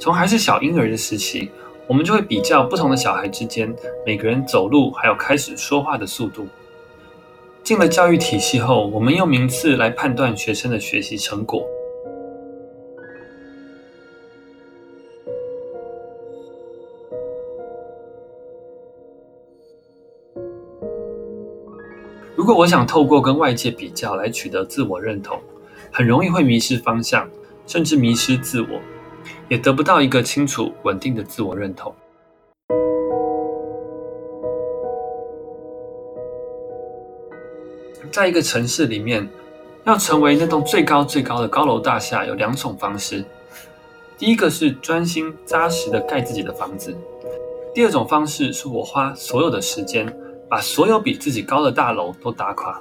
[0.00, 1.50] 从还是小婴儿的时期，
[1.86, 3.70] 我们就会比较不同的小孩之间，
[4.06, 6.48] 每个人走路还有开始说话的速度。
[7.62, 11.68] 进了教育体系后，我们用名次来判断学生的学习成果。
[22.34, 25.38] 如果我想透过跟外界比较来取得自我认同，
[25.92, 27.28] 很容易会迷失方向，
[27.66, 28.80] 甚至迷失自我。
[29.50, 31.92] 也得不到一个清楚、稳定的自我认同。
[38.12, 39.28] 在一个城市里面，
[39.84, 43.24] 要成为那栋最高最高的高楼大厦，有两种方式。
[44.16, 46.92] 第一个是专心扎实的盖自己的房子；
[47.74, 50.16] 第二种方式是我花所有的时间，
[50.48, 52.80] 把所有比自己高的大楼都打垮。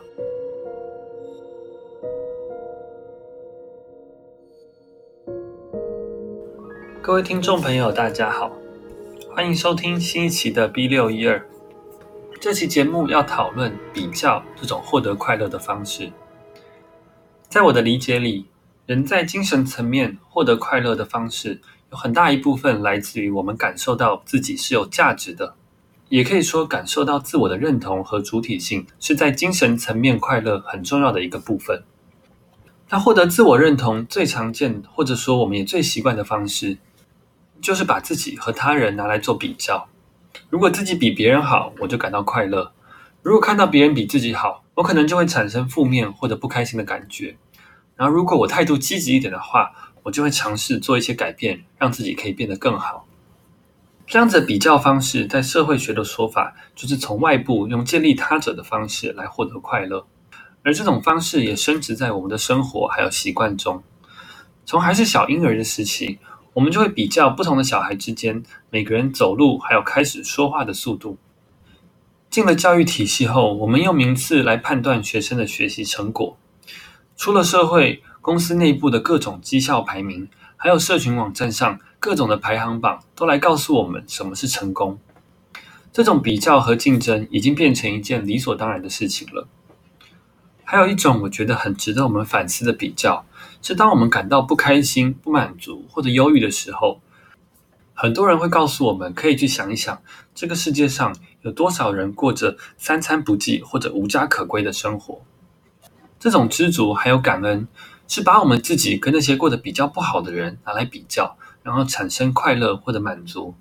[7.02, 8.52] 各位听众朋友，大家好，
[9.34, 11.44] 欢迎收听新一期的 B 六一二。
[12.42, 16.12] 这期节目要讨论比较这种获得快乐的方式。
[17.48, 18.48] 在我的理解里，
[18.86, 25.56] 人在精神层面获得快乐的方式，有很大一部分来自于我们感受到自己是有价值的，
[26.10, 31.82] 也可以说感受到自我的认同和主体性，是在精神层面快乐很重要的一个部分。
[32.90, 36.78] 那获得自我认同最常见，或者说我们也最习惯的方式，
[37.62, 39.88] 就是把自己和他人拿来做比较。
[40.50, 42.72] 如果自己比别人好，我就感到快乐；
[43.22, 47.36] 如果看到别人比自己好，我可能就会产生负面或者不开心的感觉。
[47.96, 49.72] 然后，如果我态度积极一点的话，
[50.04, 53.06] 我就会尝试做一些改变，让自己可以变得更好。
[54.08, 60.08] 这样子的比较方式，在社会学的说法，就是从外部用建立他者的方式来获得快乐。
[60.64, 63.84] 而这种方式也升值在我们的生活还有习惯中，
[64.66, 66.20] 从还是小婴儿的时期。
[66.54, 71.18] 我们就会比较不同的小孩之间，每个人走路还有开始说话的速度。
[72.30, 76.38] 进了教育体系后，我们用名次来判断学生的学习成果。
[77.18, 85.00] 出了社会，公司内部的各种绩效排名，还有社群网站上各种的排行榜，都来告诉我们什么是成功。
[85.92, 89.48] 这种比较和竞争已经变成一件理所当然的事情了。
[90.72, 93.26] 还有一种我觉得很值得我们反思的比较。
[93.60, 97.02] 是当我们感到不开心、不满足或者忧郁的时候，
[97.96, 100.00] 很多人会告诉我们，可以去想一想，
[100.36, 105.24] 这个世界上有多少人过着三餐不济或者无家可归的生活。
[106.20, 107.68] 这种知足还有感恩，
[108.08, 113.56] 是把我们自己跟那些过得比较不好的人拿来比较，然后产生快乐或者满足。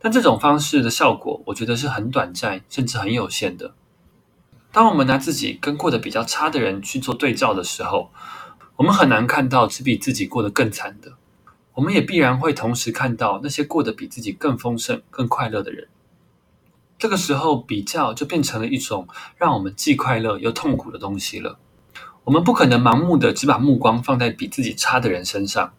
[0.00, 3.74] 但这种方式的效果，我觉得是很短暂，甚至很有限的。
[4.72, 8.10] 当我们拿自己跟过得比较差的人去做对照的时候，
[8.76, 11.14] 我们很难看到只比自己过得更惨的，
[11.74, 15.88] 我们也必然会同时看到那些过得比自己更丰盛、更快乐的人。
[16.98, 21.58] 这个时候，比较就变成了一种让我们既快乐又痛苦的东西了。
[22.24, 25.72] 我们不可能盲目的只把目光放在比自己差的人身上。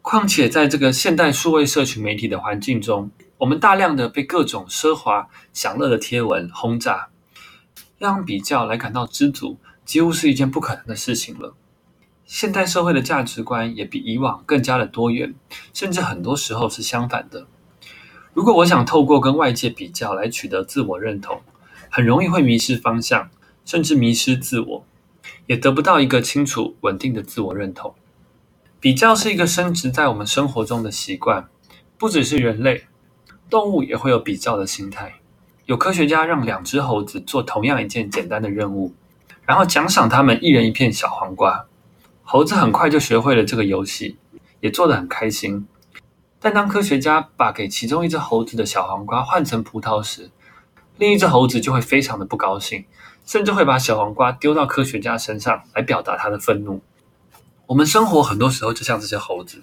[0.00, 7.08] 况且，在这个现代数位社群媒体的环境中，我们大量的被各种奢华享乐的贴文轰炸，
[7.98, 11.54] 要用比较来感到知足，几乎是一件不可能的事情了。
[12.24, 15.34] 现代社会的价值观也比以往更加的多元，
[15.72, 17.46] 甚至很多时候是相反的。
[18.34, 21.40] 如果我想透过跟外界比较来取得自我认同，
[21.90, 23.30] 很容易会迷失方向，
[23.64, 24.84] 甚至迷失自我，
[25.46, 27.94] 也得不到一个清楚稳定的自我认同。
[28.78, 31.48] 比较是一个深植在我们生活中的习惯，
[31.96, 32.84] 不只是人类，
[33.50, 35.14] 动物也会有比较的心态。
[35.68, 38.94] 有科学家让两只猴子做同样一件简单的任务，
[39.44, 41.66] 然后奖赏他们一人一片小黄瓜。
[42.22, 44.16] 猴子很快就学会了这个游戏，
[44.60, 45.68] 也做得很开心。
[46.40, 50.30] 但当科学家把给其中一只猴子的小黄瓜换成葡萄时，
[50.96, 52.86] 另一只猴子就会非常的不高兴，
[53.26, 56.80] 甚至会把小黄瓜丢到科学家身上来表达他的愤怒。
[57.66, 59.62] 我们生活很多时候就像这些猴子，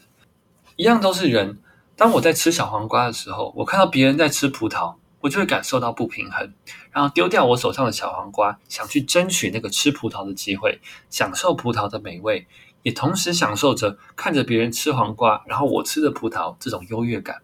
[0.75, 1.57] 一样都是人。
[1.95, 4.93] 当我在吃小黄瓜的时候，我看到别人在吃葡萄。
[5.25, 6.53] 我就会感受到不平衡，
[6.91, 10.79] 然后丢掉我手上的小黄瓜，想去争取那个吃葡萄的机会，
[11.09, 12.45] 享受葡萄的美味，
[12.83, 17.37] 也同时享受着看着别人吃黄瓜，然后我吃的葡萄这种优越感。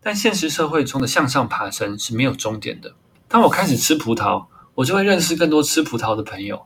[0.00, 2.94] 但现实社会中的向上爬升是没有终点的。
[3.28, 6.64] 当我开始吃葡萄，我就会认识更多吃葡萄的朋友，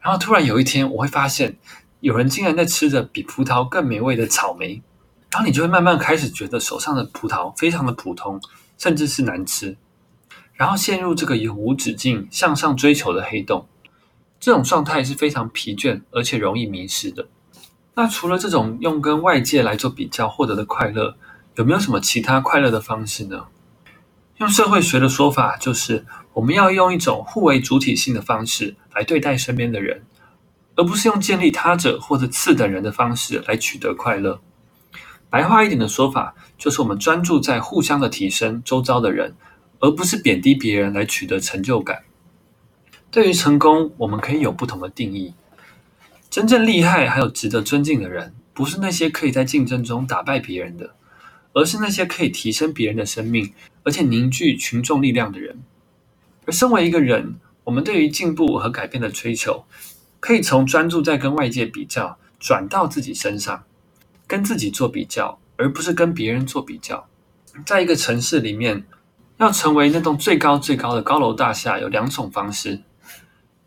[0.00, 1.56] 然后突然有一天，我会发现
[2.00, 4.82] 有人竟然在吃着比葡萄更美味的草莓，
[5.30, 8.40] 然后你就会慢慢开始觉得手上的葡萄非常的普通。
[8.78, 9.76] 甚至是难吃，
[10.54, 13.66] 然后陷入这个永无止境向上追求的黑洞，
[14.38, 17.28] 这种状态是非常疲倦而且容易迷失的。
[17.94, 21.16] 那除了这种用跟外界来做比较获得的快乐，
[21.54, 23.46] 有没有什么其他快乐的方式呢？
[24.36, 30.04] 用社会学的说法，就是我们要用一种互为主体性的方式来对待身边的人，
[30.74, 34.42] 而不是用建立他者或者次等人的方式来取得快乐。
[35.36, 39.34] 白话一点的说法，就是我们专注在互相的提升周遭的人，
[39.80, 42.04] 而不是贬低别人来取得成就感。
[43.10, 45.34] 对于成功，我们可以有不同的定义。
[46.30, 50.94] 真正厉害还有值得尊敬的人，不是那些可以在竞争中打败别人的。
[51.52, 55.58] 而是那些可以提升别人的生命，而且凝聚群众力量的人。
[56.46, 59.66] 而身为一个人，我们对于进步和改变的追求，
[60.18, 63.64] 可以从专注在跟外界比较，转到自己身上，
[64.26, 67.08] 跟自己做比较，而不是跟别人做比较。
[67.64, 68.86] 在一个城市里面，
[69.38, 72.82] 要成为那栋最高最高的高楼大厦，有两种方式。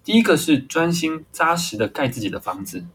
[0.03, 2.85] 第一个是专心扎实的盖自己的房子，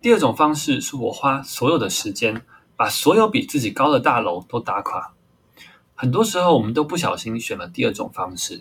[0.00, 2.42] 第二种方式是我花所有的时间。
[2.78, 5.12] 把所有比自己高的大楼都打垮。
[5.96, 8.60] 很多时候，我们都不小心选了第二种方式，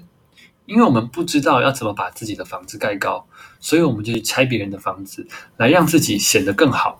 [0.65, 3.27] 因为我们不知道要怎么把自己的房子盖高，
[3.59, 5.27] 所以我们就去拆别人的房子，
[5.57, 6.99] 来让自己显得更好。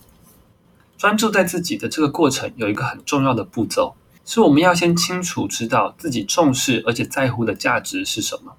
[0.97, 3.95] 专注在自己的这个过程，有一个很重要的步骤，
[4.25, 8.55] 是我们要先清楚知道自己重视而且在乎的价值是什么，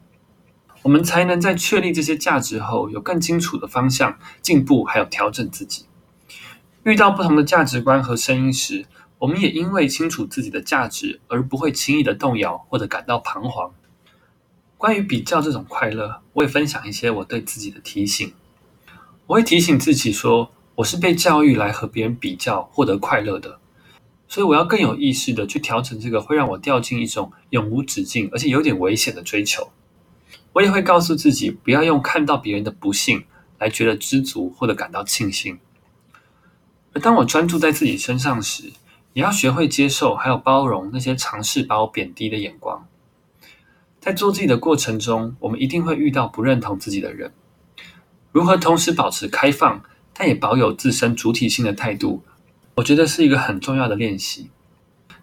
[0.83, 5.87] 我们才能在确立这些价值后，有更清楚的方向进步，还有调整自己。
[6.85, 8.87] 遇到不同的价值观和声音时，
[9.19, 13.73] 我们也因为清楚自己的价值，而不会轻易的动摇或者感到彷徨。
[14.77, 18.33] 关于比较这种快乐，我也分享一些我对自己的提醒。
[19.27, 23.59] 我会提醒自己说，我是被教育来和别人比较获得快乐的，
[24.29, 29.73] 所以我要更有意识的去调整这个会让我掉进一种永无止境而且有点危险的追求。
[30.53, 33.25] 我也会告诉自己，不要用看到别人的不幸
[33.59, 35.59] 来觉得知足或者感到庆幸。
[36.93, 38.73] 而当我专注在自己身上时，
[39.15, 42.87] 也要学会接受还有包容那些尝试把我贬低的眼光。
[43.99, 47.33] 在做自己的过程中，我们一定会遇到不认同自己的人。
[48.31, 49.83] 如何同时保持开放，
[50.19, 52.25] 但也保有自身主体性的态度，
[52.75, 54.51] 我觉得是一个很重要的练习。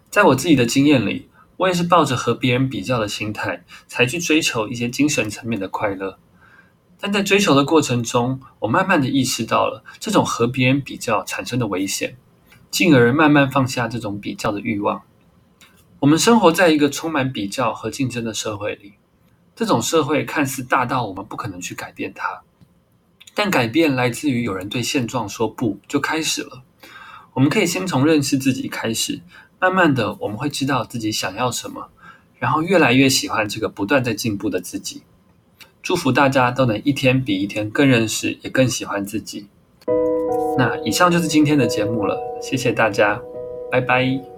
[0.08, 1.28] 在我自己的经验里，
[1.58, 6.18] 我也是抱着和别人比较的心态，才去追求一些精神层面的快乐。
[6.98, 12.16] 但在追求的过程中，我慢慢的意识到了这种和别人比较产生的危险，
[12.70, 15.02] 进而慢慢放下这种比较的欲望。
[15.98, 18.94] 我们生活在一个充满比较和竞争的社会里，
[19.54, 22.40] 这种社会看似大到我们不可能去改变它，
[23.38, 26.62] 但改变来自于有人对现状说不，就开始了。
[27.34, 29.20] 我们可以先从认识自己开始，
[29.60, 31.90] 慢慢的我们会知道自己想要什么，
[32.38, 35.02] 然后越来越喜欢这个不断在进步的自己。
[35.82, 39.48] 祝福大家都能一天比一天更认识，也更喜欢自己。
[40.56, 43.20] 那以上就是今天的节目了，谢谢大家，
[43.70, 44.35] 拜拜。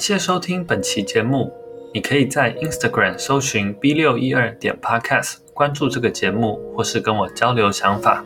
[0.00, 1.52] 谢收听本期节目，
[1.92, 5.36] 你可以在 Instagram 搜寻 B 六一二点 Podcast。
[5.52, 8.24] 关注这个节目，或是跟我交流想法，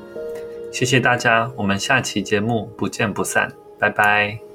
[0.72, 4.53] 谢谢大家，我们下期节目不见不散，拜拜。